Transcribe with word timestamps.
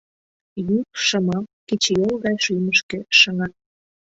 Йӱк, 0.67 0.89
шыма, 1.05 1.39
Кечыйол 1.67 2.15
гай 2.23 2.35
шӱмышкӧ 2.43 2.99
шыҥа. 3.17 3.47